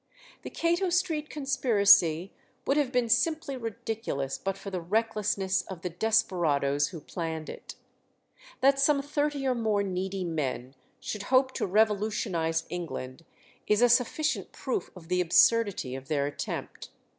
The 0.41 0.49
Cato 0.49 0.89
Street 0.89 1.29
conspiracy 1.29 2.33
would 2.65 2.75
have 2.75 2.91
been 2.91 3.07
simply 3.07 3.55
ridiculous 3.55 4.39
but 4.39 4.57
for 4.57 4.71
the 4.71 4.81
recklessness 4.81 5.61
of 5.67 5.83
the 5.83 5.91
desperadoes 5.91 6.87
who 6.87 7.01
planned 7.01 7.49
it. 7.49 7.75
That 8.61 8.79
some 8.79 9.03
thirty 9.03 9.45
or 9.45 9.53
more 9.53 9.83
needy 9.83 10.23
men 10.23 10.73
should 10.99 11.25
hope 11.29 11.51
to 11.51 11.67
revolutionize 11.67 12.63
England 12.69 13.25
is 13.67 13.83
a 13.83 13.89
sufficient 13.89 14.51
proof 14.51 14.89
of 14.95 15.07
the 15.07 15.21
absurdity 15.21 15.93
of 15.93 16.07
their 16.07 16.25
attempt. 16.25 16.89